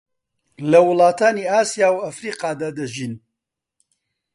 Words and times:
لە 0.71 0.79
وڵاتانی 0.87 1.49
ئاسیا 1.53 1.87
و 1.93 2.01
ئەفریقادا 2.05 2.69
دەژین 2.79 3.13